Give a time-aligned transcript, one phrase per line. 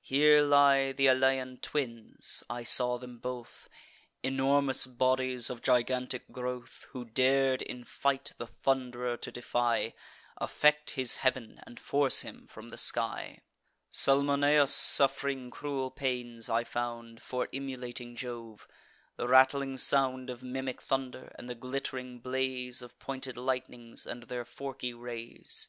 [0.00, 3.68] Here lie th' Alaean twins, (I saw them both,)
[4.22, 9.92] Enormous bodies, of gigantic growth, Who dar'd in fight the Thund'rer to defy,
[10.36, 13.40] Affect his heav'n, and force him from the sky.
[13.90, 18.68] Salmoneus, suff'ring cruel pains, I found, For emulating Jove;
[19.16, 24.44] the rattling sound Of mimic thunder, and the glitt'ring blaze Of pointed lightnings, and their
[24.44, 25.68] forky rays.